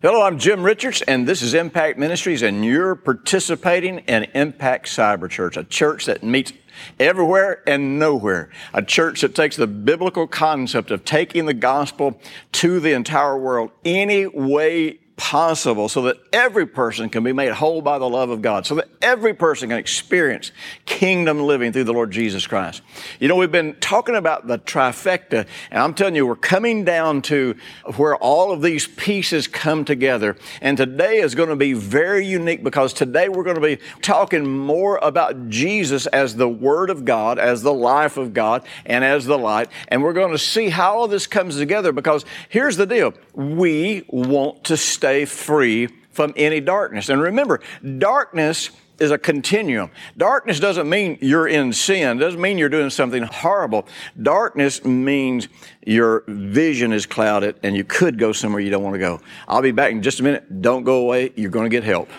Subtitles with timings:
[0.00, 5.28] Hello, I'm Jim Richards, and this is Impact Ministries, and you're participating in Impact Cyber
[5.28, 6.52] Church, a church that meets
[7.00, 8.50] everywhere and nowhere.
[8.72, 12.20] A church that takes the biblical concept of taking the gospel
[12.52, 17.82] to the entire world any way possible so that every person can be made whole
[17.82, 20.52] by the love of God, so that every person can experience
[20.86, 22.82] kingdom living through the Lord Jesus Christ.
[23.18, 27.22] You know, we've been talking about the trifecta, and I'm telling you, we're coming down
[27.22, 27.56] to
[27.96, 30.36] where all of these pieces come together.
[30.62, 34.48] And today is going to be very unique because today we're going to be talking
[34.48, 39.26] more about Jesus as the Word of God, as the life of God, and as
[39.26, 39.68] the light.
[39.88, 43.14] And we're going to see how all this comes together because here's the deal.
[43.34, 47.08] We want to stay stay free from any darkness.
[47.08, 47.60] And remember,
[47.98, 49.90] darkness is a continuum.
[50.18, 53.86] Darkness doesn't mean you're in sin, doesn't mean you're doing something horrible.
[54.20, 55.48] Darkness means
[55.86, 59.20] your vision is clouded and you could go somewhere you don't want to go.
[59.46, 60.60] I'll be back in just a minute.
[60.60, 61.32] Don't go away.
[61.36, 62.10] You're going to get help.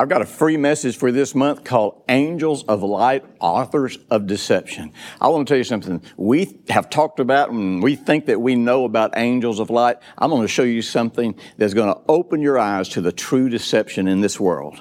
[0.00, 4.94] I've got a free message for this month called Angels of Light, Authors of Deception.
[5.20, 6.00] I want to tell you something.
[6.16, 9.98] We have talked about and we think that we know about angels of light.
[10.16, 13.50] I'm going to show you something that's going to open your eyes to the true
[13.50, 14.80] deception in this world.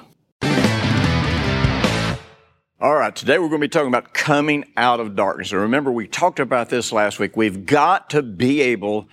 [2.82, 5.52] All right, today we're going to be talking about coming out of darkness.
[5.52, 7.36] And remember, we talked about this last week.
[7.36, 9.10] We've got to be able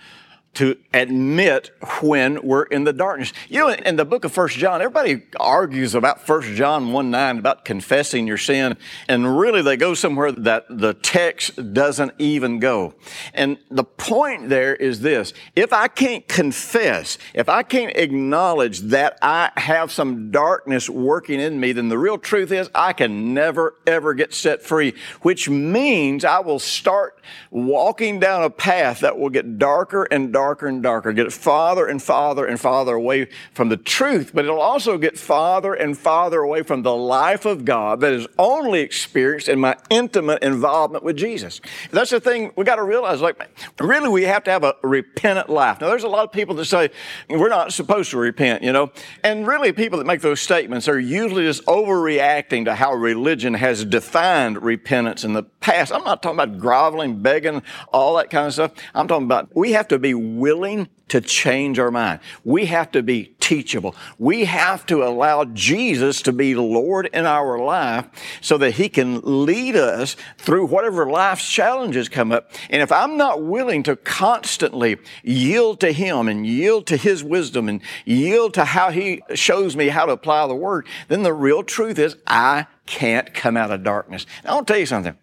[0.57, 1.69] to admit
[2.01, 3.31] when we're in the darkness.
[3.47, 7.37] You know, in the book of First John, everybody argues about First John 1 9
[7.37, 8.75] about confessing your sin,
[9.07, 12.95] and really they go somewhere that the text doesn't even go.
[13.35, 19.19] And the point there is this if I can't confess, if I can't acknowledge that
[19.21, 23.75] I have some darkness working in me, then the real truth is I can never,
[23.85, 27.19] ever get set free, which means I will start
[27.51, 31.87] walking down a path that will get darker and darker darker and darker, get farther
[31.87, 36.41] and farther and farther away from the truth, but it'll also get farther and farther
[36.41, 41.17] away from the life of God that is only experienced in my intimate involvement with
[41.17, 41.59] Jesus.
[41.89, 43.49] That's the thing we got to realize, like,
[43.79, 45.81] really we have to have a repentant life.
[45.81, 46.91] Now, there's a lot of people that say
[47.31, 48.91] we're not supposed to repent, you know,
[49.23, 53.83] and really people that make those statements are usually just overreacting to how religion has
[53.83, 55.91] defined repentance in the past.
[55.91, 58.73] I'm not talking about groveling, begging, all that kind of stuff.
[58.93, 62.19] I'm talking about we have to be willing to change our mind.
[62.43, 63.95] We have to be teachable.
[64.19, 68.07] We have to allow Jesus to be Lord in our life
[68.41, 72.51] so that He can lead us through whatever life's challenges come up.
[72.69, 77.69] And if I'm not willing to constantly yield to Him and yield to His wisdom
[77.69, 81.63] and yield to how He shows me how to apply the Word, then the real
[81.63, 84.25] truth is I can't come out of darkness.
[84.43, 85.17] Now, I'll tell you something.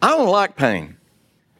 [0.00, 0.96] I don't like pain.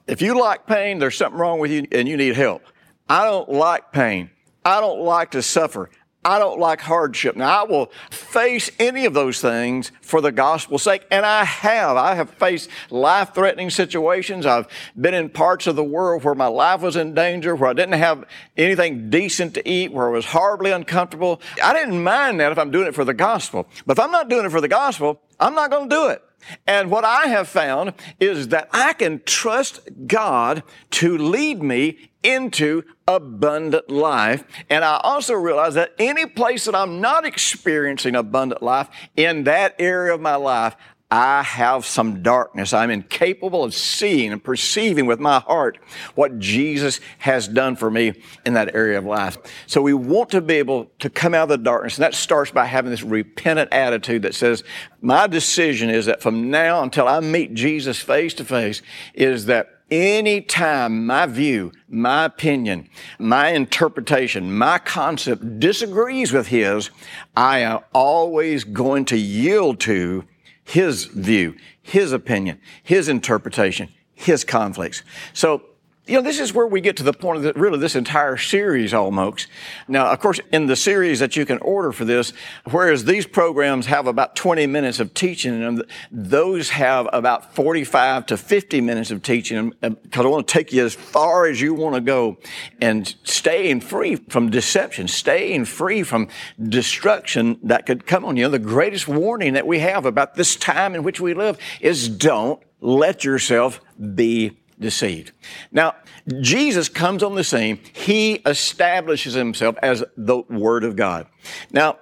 [0.07, 2.63] If you like pain, there's something wrong with you and you need help.
[3.09, 4.31] I don't like pain.
[4.65, 5.91] I don't like to suffer.
[6.27, 7.37] I don't like hardship.
[7.37, 11.99] Now, I will face any of those things for the gospel's sake, and I have.
[11.99, 14.47] I have faced life threatening situations.
[14.47, 14.67] I've
[14.99, 17.99] been in parts of the world where my life was in danger, where I didn't
[17.99, 18.25] have
[18.57, 21.43] anything decent to eat, where I was horribly uncomfortable.
[21.63, 23.69] I didn't mind that if I'm doing it for the gospel.
[23.85, 26.23] But if I'm not doing it for the gospel, I'm not going to do it.
[26.67, 30.63] And what I have found is that I can trust God
[30.93, 34.45] to lead me into abundant life.
[34.71, 39.75] And I also realize that any place that I'm not experiencing abundant life, in that
[39.79, 40.75] area of my life,
[41.15, 42.73] I have some darkness.
[42.73, 45.79] I'm incapable of seeing and perceiving with my heart
[46.17, 48.15] what Jesus has done for me
[48.45, 49.39] in that area of life.
[49.69, 51.99] So we want to be able to come out of the darkness.
[51.99, 54.65] And that starts by having this repentant attitude that says,
[55.03, 58.83] my decision is that from now until I meet Jesus face to face
[59.15, 62.89] is that anytime my view, my opinion,
[63.21, 66.91] my interpretation, my concept disagrees with his,
[67.37, 70.25] I am always going to yield to
[70.65, 75.03] his view, his opinion, his interpretation, his conflicts.
[75.33, 75.63] So
[76.07, 78.37] you know, this is where we get to the point of the, really this entire
[78.37, 79.47] series almost.
[79.89, 82.35] Now, of course, in the series that you can order for this,
[82.71, 88.27] whereas these programs have about 20 minutes of teaching in them, those have about 45
[88.27, 91.59] to 50 minutes of teaching them because I want to take you as far as
[91.59, 92.37] you want to go
[92.83, 96.29] and staying free from deception, staying free from
[96.63, 98.47] destruction that could come on you.
[98.51, 102.63] The greatest warning that we have about this time in which we live is don't
[102.83, 103.81] let yourself
[104.15, 105.33] be deceived.
[105.73, 105.95] Now,
[106.41, 107.79] Jesus comes on the scene.
[107.93, 111.27] He establishes himself as the Word of God.
[111.73, 111.99] Now,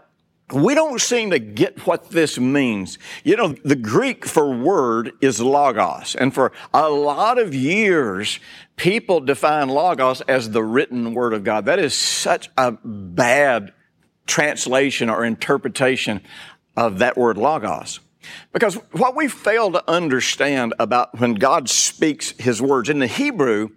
[0.52, 2.98] we don't seem to get what this means.
[3.24, 6.14] You know, the Greek for word is logos.
[6.14, 8.38] And for a lot of years,
[8.76, 11.64] people define logos as the written word of God.
[11.64, 13.72] That is such a bad
[14.26, 16.20] translation or interpretation
[16.76, 18.00] of that word logos.
[18.52, 23.70] Because what we fail to understand about when God speaks His words in the Hebrew,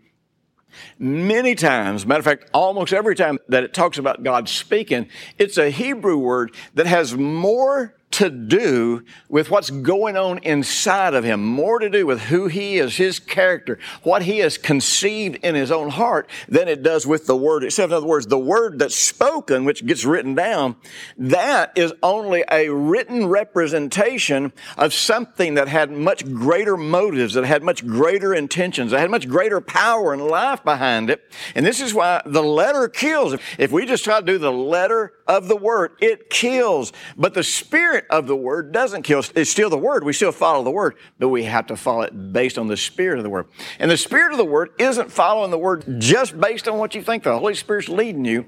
[0.99, 5.57] many times, matter of fact, almost every time that it talks about God speaking, it's
[5.57, 11.45] a Hebrew word that has more to do with what's going on inside of him,
[11.45, 15.69] more to do with who he is, his character, what he has conceived in his
[15.69, 17.91] own heart than it does with the word itself.
[17.91, 20.77] In other words, the word that's spoken, which gets written down,
[21.17, 27.63] that is only a written representation of something that had much greater motives, that had
[27.63, 31.21] much greater intentions, that had much greater power and life behind it.
[31.53, 33.35] And this is why the letter kills.
[33.57, 36.93] If we just try to do the letter of the word, it kills.
[37.17, 39.23] But the spirit of the word doesn't kill.
[39.35, 40.03] It's still the word.
[40.03, 43.17] We still follow the word, but we have to follow it based on the spirit
[43.17, 43.47] of the word.
[43.79, 47.01] And the spirit of the word isn't following the word just based on what you
[47.01, 48.45] think the Holy Spirit's leading you,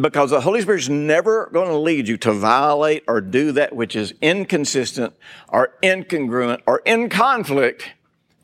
[0.00, 3.96] because the Holy Spirit's never going to lead you to violate or do that which
[3.96, 5.14] is inconsistent
[5.48, 7.90] or incongruent or in conflict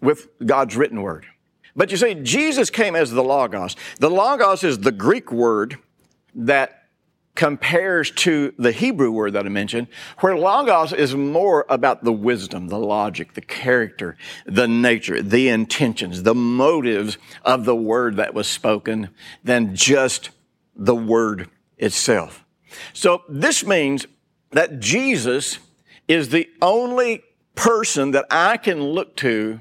[0.00, 1.26] with God's written word.
[1.76, 3.74] But you see, Jesus came as the Logos.
[3.98, 5.78] The Logos is the Greek word
[6.34, 6.83] that
[7.34, 9.88] compares to the Hebrew word that I mentioned,
[10.20, 14.16] where logos is more about the wisdom, the logic, the character,
[14.46, 19.10] the nature, the intentions, the motives of the word that was spoken
[19.42, 20.30] than just
[20.76, 22.44] the word itself.
[22.92, 24.06] So this means
[24.52, 25.58] that Jesus
[26.06, 27.24] is the only
[27.56, 29.60] person that I can look to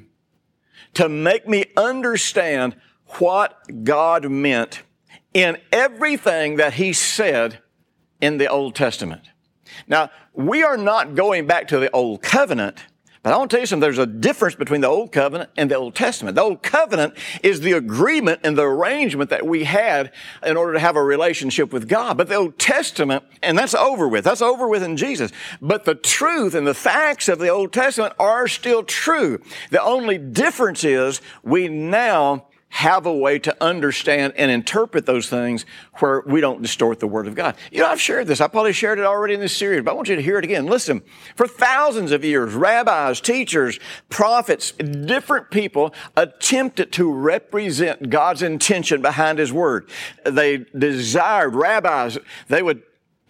[0.96, 2.76] to make me understand
[3.20, 4.84] what God meant
[5.34, 7.60] in everything that he said
[8.24, 9.22] in the Old Testament.
[9.86, 12.80] Now, we are not going back to the Old Covenant,
[13.22, 13.82] but I want to tell you something.
[13.82, 16.36] There's a difference between the Old Covenant and the Old Testament.
[16.36, 20.80] The Old Covenant is the agreement and the arrangement that we had in order to
[20.80, 22.16] have a relationship with God.
[22.16, 24.24] But the Old Testament, and that's over with.
[24.24, 25.34] That's over with in Jesus.
[25.62, 29.42] But the truth and the facts of the Old Testament are still true.
[29.70, 35.64] The only difference is we now have a way to understand and interpret those things
[36.00, 37.56] where we don't distort the Word of God.
[37.72, 38.42] You know, I've shared this.
[38.42, 40.44] I probably shared it already in this series, but I want you to hear it
[40.44, 40.66] again.
[40.66, 41.04] Listen,
[41.36, 43.80] for thousands of years, rabbis, teachers,
[44.10, 49.88] prophets, different people attempted to represent God's intention behind His Word.
[50.26, 52.18] They desired, rabbis,
[52.48, 52.82] they would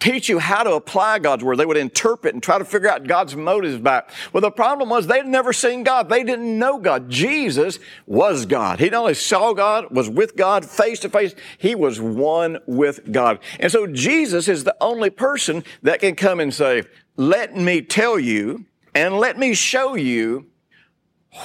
[0.04, 1.56] teach you how to apply God's word.
[1.56, 4.10] They would interpret and try to figure out God's motives back.
[4.32, 6.10] Well, the problem was they'd never seen God.
[6.10, 7.08] They didn't know God.
[7.08, 8.80] Jesus was God.
[8.80, 13.10] He not only saw God, was with God face to face, he was one with
[13.12, 13.38] God.
[13.58, 16.82] And so Jesus is the only person that can come and say,
[17.16, 20.46] let me tell you and let me show you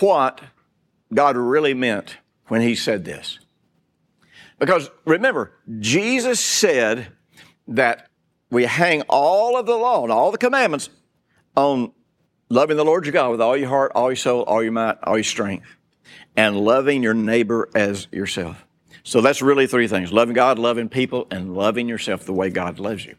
[0.01, 0.41] what
[1.13, 2.17] God really meant
[2.47, 3.39] when he said this.
[4.59, 7.07] Because remember, Jesus said
[7.69, 8.08] that
[8.51, 10.89] we hang all of the law and all the commandments
[11.55, 11.91] on
[12.49, 14.97] loving the Lord your God with all your heart, all your soul, all your might,
[15.03, 15.65] all your strength,
[16.35, 18.65] and loving your neighbor as yourself.
[19.03, 22.79] So that's really three things loving God, loving people, and loving yourself the way God
[22.79, 23.15] loves you.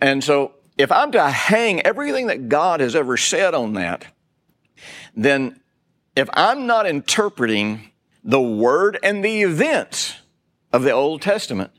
[0.00, 4.06] And so if I'm to hang everything that God has ever said on that,
[5.14, 5.60] then
[6.16, 7.90] if I'm not interpreting
[8.22, 10.16] the word and the events
[10.72, 11.70] of the Old Testament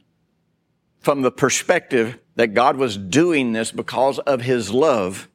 [0.99, 5.29] from the perspective that God was doing this because of His love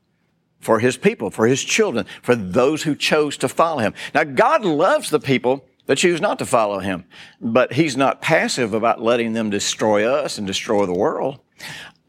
[0.60, 3.94] for His people, for His children, for those who chose to follow Him.
[4.14, 7.04] Now, God loves the people that choose not to follow Him,
[7.40, 11.40] but He's not passive about letting them destroy us and destroy the world.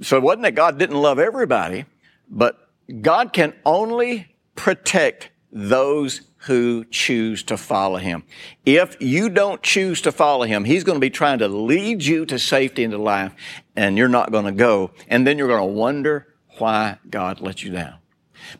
[0.02, 1.86] So it wasn't that God didn't love everybody,
[2.30, 2.70] but
[3.02, 8.24] God can only protect those who choose to follow him.
[8.66, 12.26] If you don't choose to follow him, he's going to be trying to lead you
[12.26, 13.34] to safety and to life,
[13.76, 14.92] and you're not going to go.
[15.08, 17.96] And then you're going to wonder why God let you down.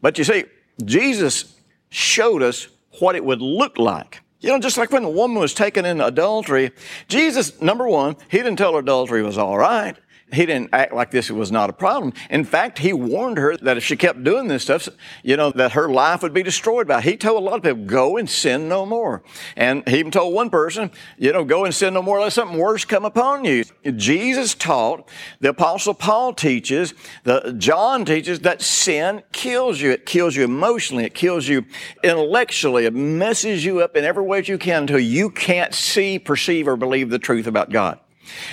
[0.02, 0.46] But you see,
[0.86, 1.56] Jesus
[1.90, 2.68] showed us
[3.00, 6.02] what it would look like You know, just like when the woman was taken in
[6.02, 6.72] adultery,
[7.08, 9.96] Jesus, number one, he didn't tell her adultery was all right
[10.34, 12.14] he didn't act like this was not a problem.
[12.30, 14.90] In fact, he warned her that if she kept doing this stuff,
[15.24, 17.06] you know, that her life would be destroyed by it.
[17.06, 19.24] He told a lot of people, go and sin no more.
[19.56, 22.58] And he even told one person, you know, go and sin no more, let something
[22.58, 23.64] worse come upon you.
[23.96, 25.08] Jesus taught,
[25.40, 29.92] the apostle Paul teaches, the John teaches that sin kills you.
[29.92, 31.06] It kills you emotionally.
[31.06, 31.66] It kills you
[32.04, 32.86] intellectually.
[32.86, 36.76] It messes you up in every way you can until you can't see, perceive, or
[36.76, 38.00] believe the truth about God.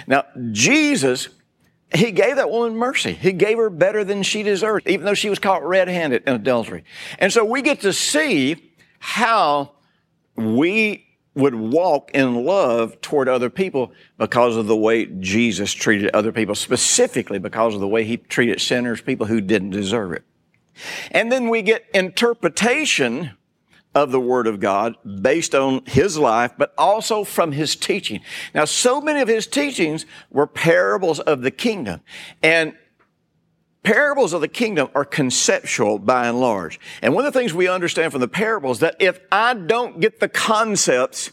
[0.06, 1.28] Now, Jesus
[1.94, 3.12] he gave that woman mercy.
[3.12, 6.84] He gave her better than she deserved, even though she was caught red-handed in adultery.
[7.18, 9.72] And so we get to see how
[10.36, 16.32] we would walk in love toward other people because of the way Jesus treated other
[16.32, 20.24] people, specifically because of the way he treated sinners, people who didn't deserve it.
[21.10, 23.30] And then we get interpretation
[23.94, 28.20] of the Word of God based on his life, but also from his teaching.
[28.54, 32.00] Now, so many of his teachings were parables of the kingdom.
[32.42, 32.74] And
[33.82, 36.78] parables of the kingdom are conceptual by and large.
[37.00, 40.20] And one of the things we understand from the parables that if I don't get
[40.20, 41.30] the concepts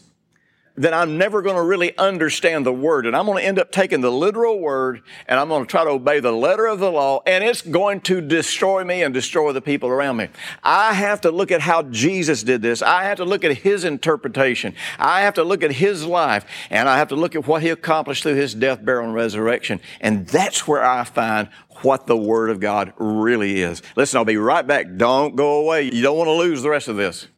[0.76, 3.06] then I'm never going to really understand the word.
[3.06, 5.84] And I'm going to end up taking the literal word and I'm going to try
[5.84, 9.52] to obey the letter of the law and it's going to destroy me and destroy
[9.52, 10.28] the people around me.
[10.62, 12.82] I have to look at how Jesus did this.
[12.82, 14.74] I have to look at his interpretation.
[14.98, 17.70] I have to look at his life and I have to look at what he
[17.70, 19.80] accomplished through his death, burial, and resurrection.
[20.00, 21.48] And that's where I find
[21.82, 23.82] what the Word of God really is.
[23.96, 24.86] Listen, I'll be right back.
[24.96, 25.84] Don't go away.
[25.84, 27.28] You don't want to lose the rest of this.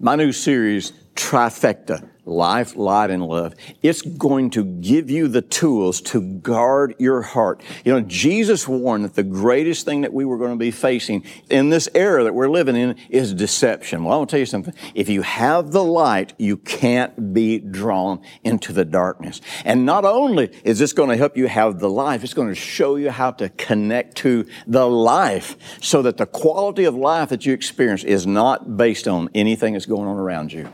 [0.00, 3.54] My new series, Trifecta life, light, and love.
[3.82, 7.62] It's going to give you the tools to guard your heart.
[7.84, 11.24] You know, Jesus warned that the greatest thing that we were going to be facing
[11.50, 14.04] in this era that we're living in is deception.
[14.04, 14.74] Well, I want to tell you something.
[14.94, 19.40] If you have the light, you can't be drawn into the darkness.
[19.64, 22.54] And not only is this going to help you have the life, it's going to
[22.54, 27.46] show you how to connect to the life so that the quality of life that
[27.46, 30.68] you experience is not based on anything that's going on around you.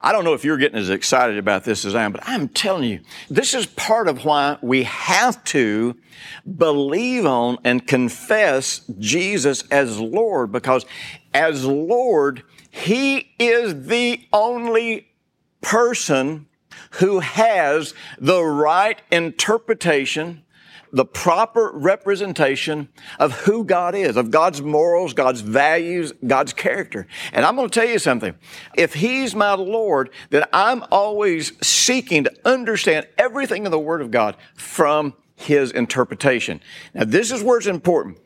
[0.00, 2.48] I don't know if you're getting as excited about this as I am, but I'm
[2.48, 3.00] telling you,
[3.30, 5.96] this is part of why we have to
[6.56, 10.84] believe on and confess Jesus as Lord, because
[11.32, 15.08] as Lord, He is the only
[15.62, 16.46] person
[16.92, 20.42] who has the right interpretation
[20.92, 22.88] the proper representation
[23.18, 27.06] of who God is, of God's morals, God's values, God's character.
[27.32, 28.34] And I'm going to tell you something.
[28.76, 34.10] If He's my Lord, then I'm always seeking to understand everything in the Word of
[34.10, 36.60] God from His interpretation.
[36.94, 38.18] Now, this is where it's important.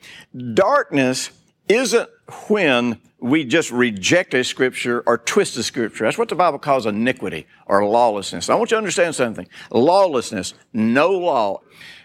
[0.54, 1.30] Darkness
[1.68, 2.08] isn't
[2.48, 6.04] when we just reject a scripture or twist a scripture.
[6.04, 8.48] That's what the Bible calls iniquity or lawlessness.
[8.48, 9.46] I want you to understand something.
[9.70, 11.60] Lawlessness, no law.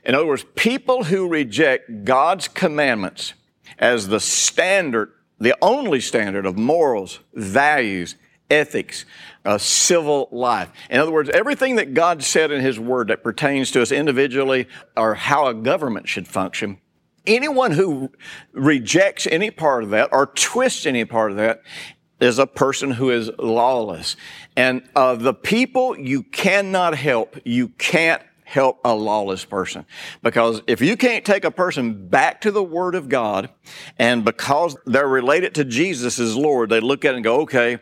[0.06, 3.34] In other words, people who reject God's commandments
[3.80, 8.16] as the standard, the only standard of morals, values,
[8.50, 9.06] ethics,
[9.44, 10.70] a civil life.
[10.90, 14.68] In other words, everything that God said in His Word that pertains to us individually
[14.96, 16.80] or how a government should function,
[17.26, 18.12] anyone who
[18.54, 21.64] rejects any part of that or twists any part of that
[22.20, 24.16] is a person who is lawless.
[24.56, 29.86] And uh, the people you cannot help, you can't help a lawless person.
[30.24, 33.50] Because if you can't take a person back to the Word of God,
[34.00, 37.80] and because they're related to Jesus as Lord, they look at it and go, okay,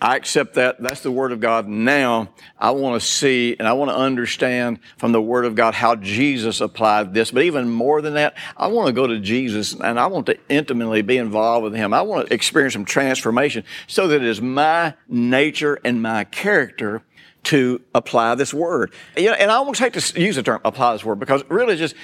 [0.00, 0.80] I accept that.
[0.80, 1.68] That's the Word of God.
[1.68, 5.74] Now I want to see and I want to understand from the Word of God
[5.74, 7.30] how Jesus applied this.
[7.30, 10.38] But even more than that, I want to go to Jesus and I want to
[10.48, 11.92] intimately be involved with Him.
[11.92, 17.02] I want to experience some transformation so that it is my nature and my character
[17.46, 18.92] to apply this word.
[19.16, 21.76] You know, and I almost hate to use the term apply this word because really
[21.76, 21.94] just,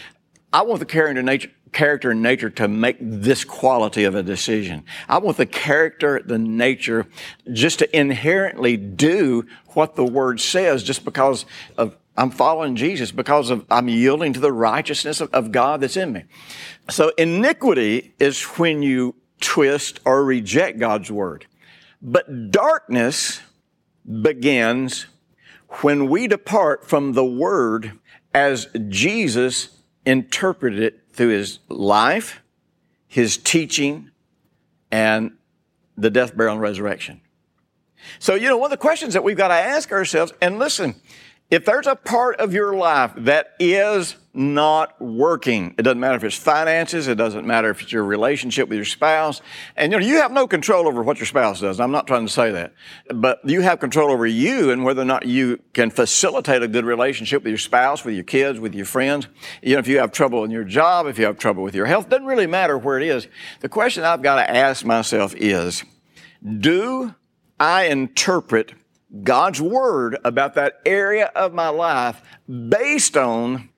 [0.52, 4.84] I want the character nature, character and nature to make this quality of a decision.
[5.08, 7.06] I want the character, the nature,
[7.52, 11.44] just to inherently do what the word says just because
[11.76, 15.96] of I'm following Jesus because of I'm yielding to the righteousness of, of God that's
[15.96, 16.24] in me.
[16.90, 21.46] So iniquity is when you twist or reject God's word.
[22.02, 23.40] But darkness
[24.04, 25.06] begins
[25.80, 27.92] when we depart from the Word
[28.34, 29.70] as Jesus
[30.04, 32.42] interpreted it through His life,
[33.08, 34.10] His teaching,
[34.90, 35.32] and
[35.96, 37.20] the death, burial, and resurrection.
[38.18, 40.96] So, you know, one of the questions that we've got to ask ourselves, and listen,
[41.52, 46.24] if there's a part of your life that is not working, it doesn't matter if
[46.24, 49.42] it's finances, it doesn't matter if it's your relationship with your spouse,
[49.76, 51.78] and you know, you have no control over what your spouse does.
[51.78, 52.72] I'm not trying to say that,
[53.14, 56.86] but you have control over you and whether or not you can facilitate a good
[56.86, 59.26] relationship with your spouse, with your kids, with your friends.
[59.60, 61.84] You know, if you have trouble in your job, if you have trouble with your
[61.84, 63.28] health, doesn't really matter where it is.
[63.60, 65.84] The question I've got to ask myself is,
[66.60, 67.14] do
[67.60, 68.72] I interpret
[69.22, 73.68] God's word about that area of my life based on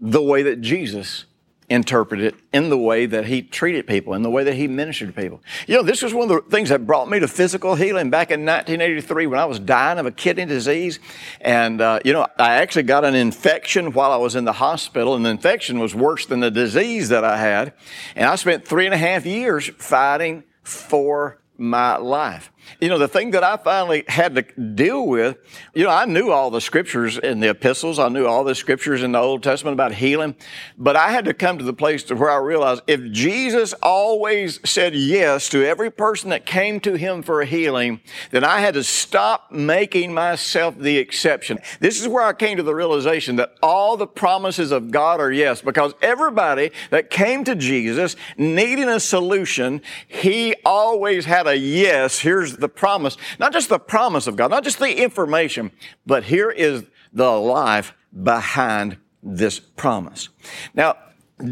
[0.00, 1.24] the way that Jesus
[1.70, 5.14] interpreted it, in the way that he treated people, in the way that he ministered
[5.14, 5.42] to people.
[5.66, 8.30] You know, this was one of the things that brought me to physical healing back
[8.30, 10.98] in 1983 when I was dying of a kidney disease.
[11.40, 15.14] And, uh, you know, I actually got an infection while I was in the hospital,
[15.14, 17.74] and the infection was worse than the disease that I had.
[18.16, 22.52] And I spent three and a half years fighting for my life.
[22.80, 25.38] You know, the thing that I finally had to deal with,
[25.74, 27.98] you know, I knew all the scriptures in the epistles.
[27.98, 30.36] I knew all the scriptures in the Old Testament about healing,
[30.76, 34.60] but I had to come to the place to where I realized if Jesus always
[34.68, 38.00] said yes to every person that came to him for a healing,
[38.30, 41.58] then I had to stop making myself the exception.
[41.80, 45.32] This is where I came to the realization that all the promises of God are
[45.32, 52.20] yes, because everybody that came to Jesus needing a solution, he always had a yes.
[52.20, 55.72] Here's the promise, not just the promise of God, not just the information,
[56.06, 60.28] but here is the life behind this promise.
[60.74, 60.96] Now,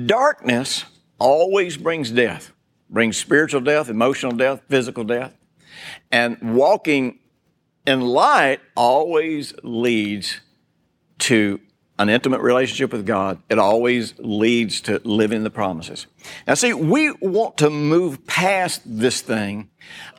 [0.06, 0.84] darkness
[1.18, 2.52] always brings death,
[2.90, 5.36] brings spiritual death, emotional death, physical death.
[6.10, 7.18] And walking
[7.86, 10.40] in light always leads
[11.18, 11.60] to
[11.98, 16.06] an intimate relationship with God, it always leads to living the promises.
[16.46, 19.70] Now, see, we want to move past this thing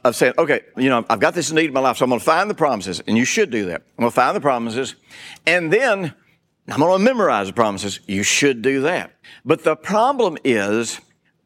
[0.04, 2.20] of saying, okay, you know, I've got this need in my life, so I'm going
[2.20, 3.84] to find the promises, and you should do that.
[3.98, 4.96] I'm going to find the promises,
[5.46, 6.14] and then
[6.68, 8.00] I'm going to memorize the promises.
[8.08, 9.14] You should do that.
[9.46, 11.00] But the problem is,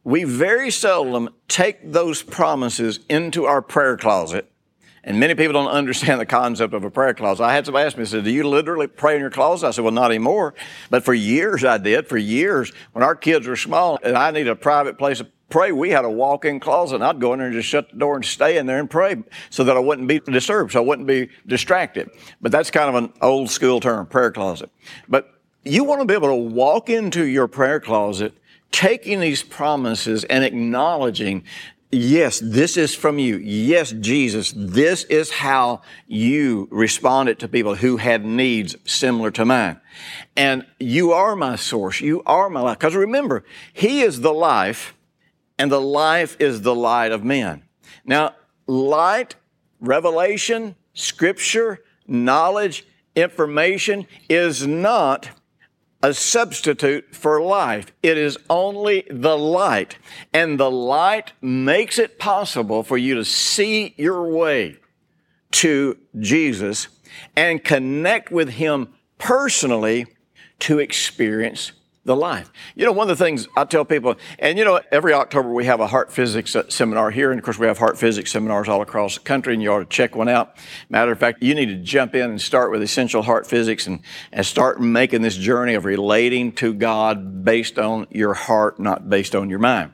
[0.03, 4.50] we very seldom take those promises into our prayer closet
[5.03, 7.43] and many people don't understand the concept of a prayer closet.
[7.43, 9.67] I had somebody ask me, said, do you literally pray in your closet?
[9.67, 10.53] I said, well, not anymore.
[10.89, 12.08] But for years I did.
[12.08, 15.72] For years, when our kids were small and I needed a private place to pray,
[15.72, 18.15] we had a walk-in closet and I'd go in there and just shut the door
[18.15, 19.17] and stay in there and pray
[19.50, 22.10] so that I wouldn't be disturbed, so I wouldn't be distracted.
[22.41, 24.72] But that's kind of an old school term, prayer closet.
[25.08, 28.33] But you want to be able to walk into your prayer closet
[28.72, 31.44] taking these promises and acknowledging
[31.92, 33.38] Yes, this is from you.
[33.38, 39.82] Yes, Jesus, this is how you responded to people who had needs similar to mine.
[40.38, 42.00] And you are my source.
[42.00, 42.80] You are my life.
[42.80, 44.96] Because remember, He is the life,
[45.60, 47.64] and the life is the light of men.
[48.06, 48.36] Now,
[48.68, 49.36] light,
[49.82, 55.30] revelation, scripture, knowledge, information is not
[56.03, 57.92] a substitute for life.
[58.01, 59.98] It is only the light.
[60.33, 64.77] And the light makes it possible for you to see your way
[65.51, 66.87] to Jesus
[67.35, 70.07] and connect with Him personally
[70.59, 71.72] to experience
[72.03, 72.51] the life.
[72.75, 75.66] You know, one of the things I tell people, and you know, every October we
[75.66, 78.81] have a heart physics seminar here, and of course we have heart physics seminars all
[78.81, 80.55] across the country, and you ought to check one out.
[80.90, 84.01] Matter of fact, you need to jump in and start with essential heart physics and,
[84.31, 89.35] and start making this journey of relating to God based on your heart, not based
[89.35, 89.94] on your mind.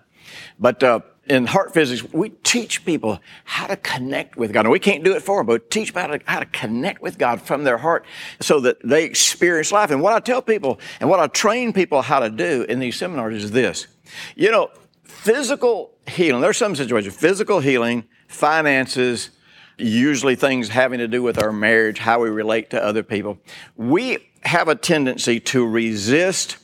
[0.60, 4.62] But uh, in heart physics, we teach people how to connect with God.
[4.66, 7.02] And we can't do it for them, but teach people how to, how to connect
[7.02, 8.06] with God from their heart
[8.40, 9.92] so that they experience life.
[9.92, 12.96] And what I tell people and what I train people how to do in these
[12.96, 13.88] seminars is this.
[14.36, 14.70] You know,
[15.04, 19.32] physical healing, there's some situations, physical healing, finances,
[19.78, 23.38] usually things having to do with our marriage, how we relate to other people.
[23.76, 26.58] We have a tendency to resist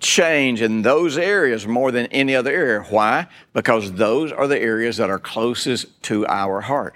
[0.00, 2.82] change in those areas more than any other area.
[2.88, 3.26] Why?
[3.52, 6.94] Because those are the areas that are closest to our heart.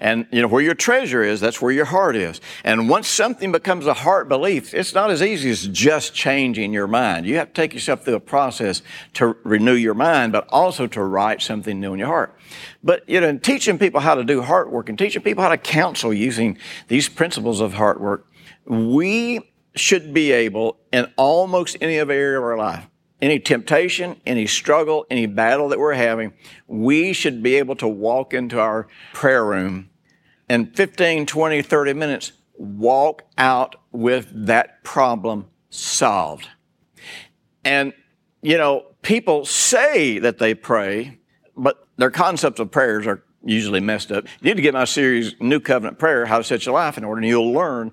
[0.00, 2.40] And you know, where your treasure is, that's where your heart is.
[2.64, 6.86] And once something becomes a heart belief, it's not as easy as just changing your
[6.86, 7.26] mind.
[7.26, 8.82] You have to take yourself through a process
[9.14, 12.34] to renew your mind, but also to write something new in your heart.
[12.82, 15.58] But you know, teaching people how to do heart work and teaching people how to
[15.58, 16.58] counsel using
[16.88, 18.26] these principles of heart work,
[18.64, 19.40] we
[19.78, 22.86] should be able in almost any area of our life,
[23.20, 26.32] any temptation, any struggle, any battle that we're having,
[26.66, 29.90] we should be able to walk into our prayer room
[30.48, 36.48] and 15, 20, 30 minutes walk out with that problem solved.
[37.64, 37.92] And,
[38.42, 41.18] you know, people say that they pray,
[41.56, 44.24] but their concepts of prayers are usually messed up.
[44.40, 47.04] You need to get my series, New Covenant Prayer, How to Set Your Life in
[47.04, 47.92] Order, and you'll learn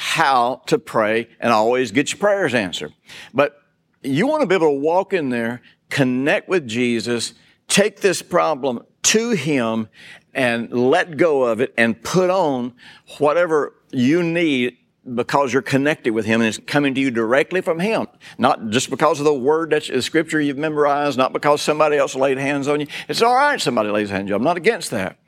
[0.00, 2.90] how to pray and always get your prayers answered.
[3.34, 3.60] But
[4.02, 5.60] you want to be able to walk in there,
[5.90, 7.34] connect with Jesus,
[7.68, 9.90] take this problem to Him,
[10.32, 12.72] and let go of it and put on
[13.18, 14.78] whatever you need
[15.14, 18.06] because you're connected with Him and it's coming to you directly from Him.
[18.38, 22.14] Not just because of the word that's the scripture you've memorized, not because somebody else
[22.14, 22.86] laid hands on you.
[23.06, 24.34] It's all right somebody lays hands on you.
[24.34, 25.18] I'm not against that.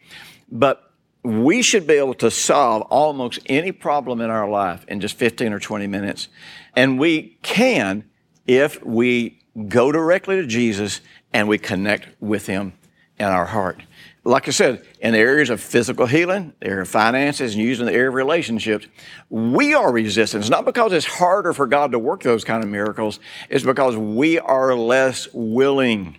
[0.50, 0.91] But
[1.22, 5.52] we should be able to solve almost any problem in our life in just 15
[5.52, 6.28] or 20 minutes.
[6.74, 8.04] And we can
[8.46, 11.00] if we go directly to Jesus
[11.32, 12.72] and we connect with Him
[13.18, 13.82] in our heart.
[14.24, 17.86] Like I said, in the areas of physical healing, the area of finances, and using
[17.86, 18.86] the area of relationships,
[19.30, 20.42] we are resistant.
[20.42, 23.96] It's not because it's harder for God to work those kind of miracles, it's because
[23.96, 26.18] we are less willing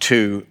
[0.00, 0.46] to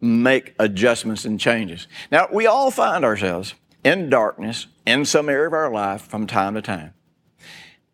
[0.00, 1.86] make adjustments and changes.
[2.10, 6.54] Now, we all find ourselves in darkness in some area of our life from time
[6.54, 6.94] to time.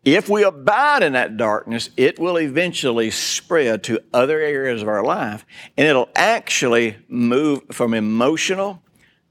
[0.03, 5.03] If we abide in that darkness, it will eventually spread to other areas of our
[5.03, 8.83] life and it'll actually move from emotional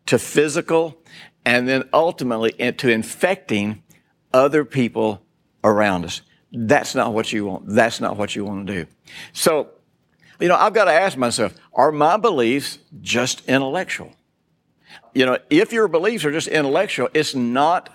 [0.06, 1.00] to physical
[1.44, 3.84] and then ultimately into infecting
[4.32, 5.22] other people
[5.62, 6.22] around us.
[6.52, 7.68] That's not what you want.
[7.68, 8.90] That's not what you want to do.
[9.32, 9.70] So,
[10.40, 14.12] you know, I've got to ask myself, are my beliefs just intellectual?
[15.14, 17.90] You know, if your beliefs are just intellectual, it's not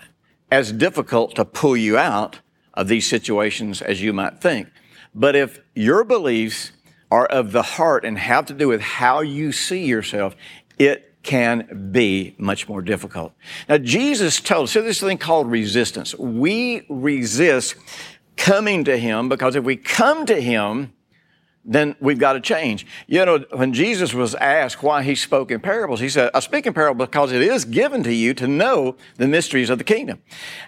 [0.50, 2.40] as difficult to pull you out
[2.74, 4.68] of these situations as you might think.
[5.14, 6.72] But if your beliefs
[7.10, 10.34] are of the heart and have to do with how you see yourself,
[10.78, 13.32] it can be much more difficult.
[13.68, 16.14] Now, Jesus told us, so this thing called resistance.
[16.14, 17.74] We resist
[18.36, 20.92] coming to Him because if we come to Him,
[21.64, 22.86] then we've got to change.
[23.06, 26.66] You know, when Jesus was asked why he spoke in parables, he said, I speak
[26.66, 30.22] in parables because it is given to you to know the mysteries of the kingdom.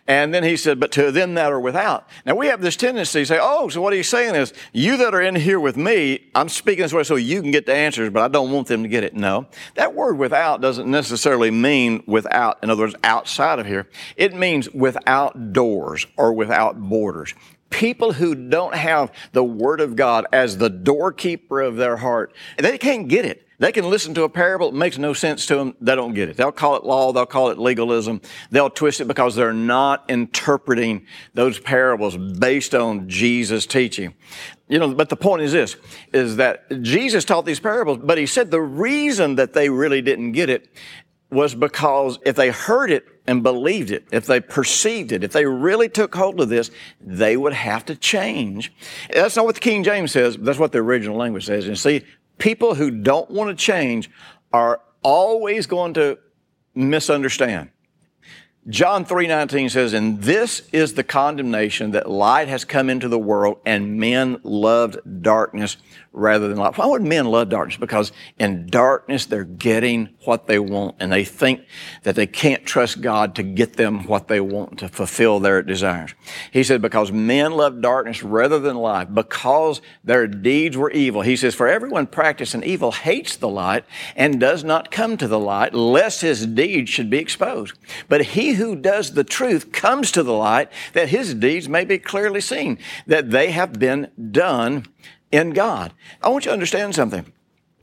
[0.07, 2.09] And then he said, but to them that are without.
[2.26, 5.14] Now we have this tendency to say, oh, so what he's saying is, you that
[5.14, 8.11] are in here with me, I'm speaking this way so you can get the answers,
[8.11, 9.14] but I don't want them to get it.
[9.14, 9.46] No.
[9.76, 13.88] That word without doesn't necessarily mean without, in other words, outside of here.
[14.16, 17.35] It means without doors or without borders
[17.72, 22.78] people who don't have the Word of God as the doorkeeper of their heart, they
[22.78, 23.48] can't get it.
[23.58, 26.28] They can listen to a parable, it makes no sense to them, they don't get
[26.28, 26.37] it.
[26.37, 31.06] They'll call it law, they'll call it legalism, they'll twist it because they're not interpreting
[31.35, 34.14] those parables based on Jesus' teaching.
[34.68, 35.76] You know, but the point is this,
[36.12, 40.32] is that Jesus taught these parables, but he said the reason that they really didn't
[40.32, 40.68] get it
[41.30, 45.46] was because if they heard it and believed it, if they perceived it, if they
[45.46, 48.72] really took hold of this, they would have to change.
[49.12, 51.66] That's not what the King James says, that's what the original language says.
[51.66, 52.04] And see,
[52.38, 54.11] people who don't want to change
[54.52, 56.18] are always going to
[56.74, 57.70] misunderstand.
[58.68, 63.58] John 3:19 says, "And this is the condemnation that light has come into the world
[63.66, 65.76] and men loved darkness
[66.12, 67.77] rather than light." Why would men love darkness?
[67.77, 71.62] Because in darkness they're getting what they want and they think
[72.03, 76.14] that they can't trust God to get them what they want to fulfill their desires.
[76.51, 81.22] He said because men love darkness rather than light because their deeds were evil.
[81.22, 83.85] He says for everyone practicing evil hates the light
[84.16, 87.75] and does not come to the light lest his deeds should be exposed.
[88.09, 91.98] But he who does the truth comes to the light that his deeds may be
[91.98, 94.87] clearly seen, that they have been done
[95.33, 95.92] in God.
[96.23, 97.33] I want you to understand something.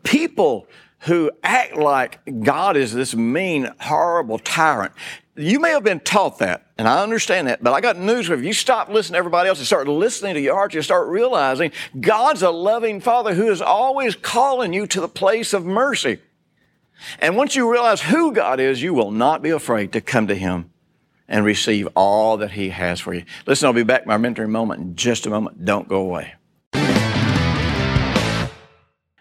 [0.03, 0.67] People
[1.01, 4.93] who act like God is this mean, horrible tyrant.
[5.35, 8.33] You may have been taught that, and I understand that, but I got news for
[8.33, 8.39] you.
[8.39, 11.07] If you stop listening to everybody else and start listening to your heart, you start
[11.07, 16.19] realizing God's a loving Father who is always calling you to the place of mercy.
[17.19, 20.35] And once you realize who God is, you will not be afraid to come to
[20.35, 20.71] Him
[21.29, 23.23] and receive all that He has for you.
[23.45, 25.63] Listen, I'll be back in my mentoring moment in just a moment.
[25.63, 26.33] Don't go away.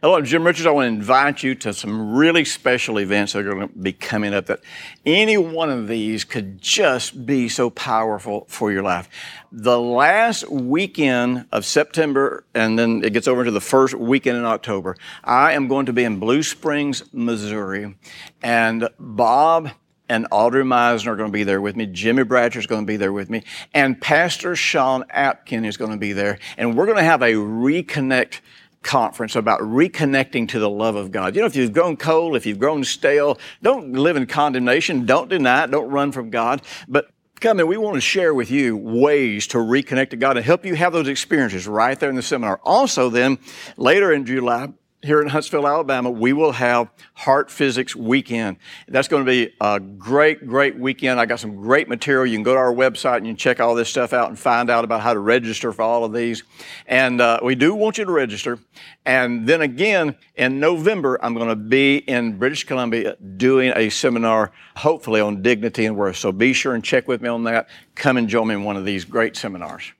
[0.01, 0.65] Hello, I'm Jim Richards.
[0.65, 3.93] I want to invite you to some really special events that are going to be
[3.93, 4.61] coming up that
[5.05, 9.09] any one of these could just be so powerful for your life.
[9.51, 14.45] The last weekend of September, and then it gets over to the first weekend in
[14.45, 17.97] October, I am going to be in Blue Springs, Missouri,
[18.41, 19.73] and Bob
[20.09, 21.87] and Audrey Meisner are going to be there with me.
[21.87, 23.43] Jimmy Bratcher is going to be there with me.
[23.75, 26.39] And Pastor Sean Apkin is going to be there.
[26.57, 28.41] And we're going to have a reconnect
[28.83, 31.35] conference about reconnecting to the love of God.
[31.35, 35.29] You know, if you've grown cold, if you've grown stale, don't live in condemnation, don't
[35.29, 37.11] deny it, don't run from God, but
[37.41, 40.65] come in, we want to share with you ways to reconnect to God and help
[40.65, 42.61] you have those experiences right there in the seminar.
[42.65, 43.39] Also then,
[43.77, 44.69] later in July,
[45.03, 48.57] here in Huntsville, Alabama, we will have Heart Physics Weekend.
[48.89, 51.21] That's going to be a great, great weekend.
[51.21, 52.27] I got some great material.
[52.27, 54.37] You can go to our website and you can check all this stuff out and
[54.39, 56.43] find out about how to register for all of these.
[56.87, 58.59] And uh, we do want you to register.
[59.07, 64.51] And then again, in November, I'm going to be in British Columbia doing a seminar,
[64.77, 66.17] hopefully on dignity and worth.
[66.17, 67.69] So be sure and check with me on that.
[67.95, 69.93] Come and join me in one of these great seminars.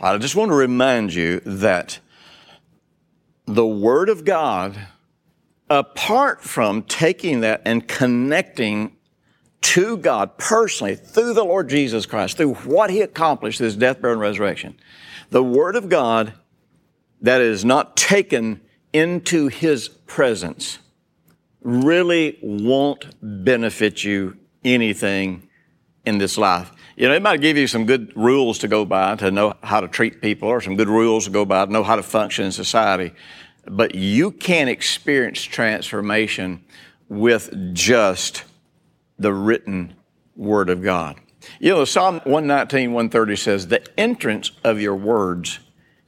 [0.00, 2.00] I just want to remind you that
[3.46, 4.78] the Word of God,
[5.68, 8.96] apart from taking that and connecting
[9.60, 14.14] to God personally through the Lord Jesus Christ, through what He accomplished, His death, burial,
[14.14, 14.76] and resurrection,
[15.30, 16.34] the Word of God
[17.20, 18.60] that is not taken
[18.92, 20.78] into His presence
[21.62, 25.48] really won't benefit you anything
[26.04, 26.70] in this life.
[26.96, 29.80] You know, it might give you some good rules to go by to know how
[29.80, 32.44] to treat people or some good rules to go by to know how to function
[32.44, 33.12] in society.
[33.66, 36.64] But you can't experience transformation
[37.08, 38.44] with just
[39.18, 39.94] the written
[40.36, 41.16] Word of God.
[41.60, 45.60] You know, Psalm 119, 130 says, The entrance of your words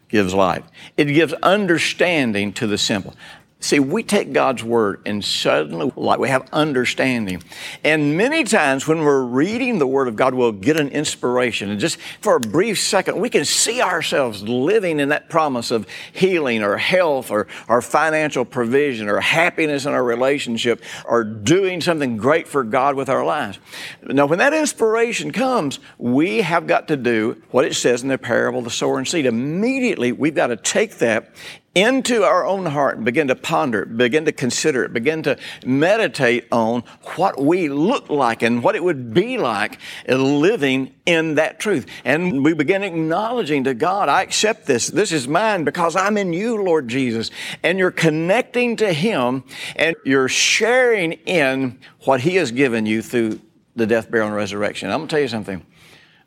[0.09, 0.64] gives life.
[0.96, 3.14] It gives understanding to the simple.
[3.59, 7.42] See, we take God's word and suddenly, like we have understanding.
[7.83, 11.71] And many times when we're reading the word of God, we'll get an inspiration.
[11.71, 15.88] And just for a brief second, we can see ourselves living in that promise of
[16.12, 22.19] healing or health or, or financial provision or happiness in our relationship or doing something
[22.19, 23.59] great for God with our lives.
[24.03, 28.19] Now, when that inspiration comes, we have got to do what it says in the
[28.19, 29.25] parable of the sower and seed.
[29.25, 31.31] Immediately, we've got to take that
[31.76, 36.46] into our own heart and begin to ponder begin to consider it, begin to meditate
[36.50, 36.82] on
[37.16, 41.86] what we look like and what it would be like living in that truth.
[42.02, 44.86] And we begin acknowledging to God, I accept this.
[44.86, 47.30] This is mine because I'm in you, Lord Jesus.
[47.62, 49.44] And you're connecting to Him
[49.76, 53.40] and you're sharing in what He has given you through
[53.74, 54.90] the death, burial, and resurrection.
[54.90, 55.64] I'm going to tell you something.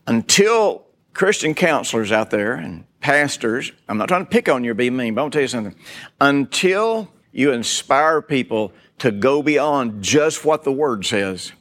[0.05, 0.85] Until
[1.15, 4.89] Christian counselors out there and pastors, I'm not trying to pick on you or be
[4.89, 5.75] mean, but to tell you something.
[6.19, 11.53] Until you inspire people to go beyond just what the Word says,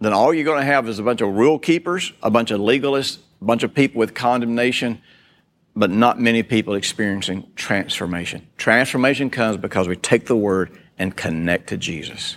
[0.00, 2.60] then all you're going to have is a bunch of rule keepers, a bunch of
[2.60, 5.00] legalists, a bunch of people with condemnation,
[5.76, 8.46] but not many people experiencing transformation.
[8.56, 12.36] Transformation comes because we take the Word and connect to Jesus.